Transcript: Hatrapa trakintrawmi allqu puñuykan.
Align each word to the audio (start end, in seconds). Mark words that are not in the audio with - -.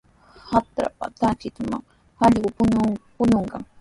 Hatrapa 0.49 1.05
trakintrawmi 1.17 1.79
allqu 2.25 2.63
puñuykan. 3.17 3.61